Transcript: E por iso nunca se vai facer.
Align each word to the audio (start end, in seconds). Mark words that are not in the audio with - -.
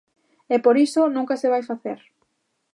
E 0.53 0.55
por 0.65 0.75
iso 0.85 1.01
nunca 1.15 1.35
se 1.41 1.51
vai 1.53 1.63
facer. 1.71 1.99